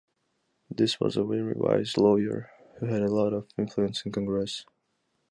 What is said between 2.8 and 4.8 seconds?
had a lot of influence in Congress.